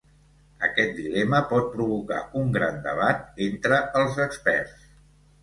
[0.67, 4.91] Aquest dilema pot provocar un gran debat entre els experts.